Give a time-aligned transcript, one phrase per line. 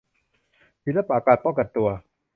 [0.83, 1.89] ศิลปะการป้องกันตัว